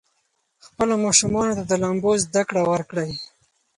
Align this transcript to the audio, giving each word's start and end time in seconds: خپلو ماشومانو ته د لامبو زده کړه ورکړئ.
خپلو 0.65 0.93
ماشومانو 1.05 1.57
ته 1.57 1.63
د 1.67 1.73
لامبو 1.81 2.11
زده 2.23 2.41
کړه 2.49 2.61
ورکړئ. 2.71 3.11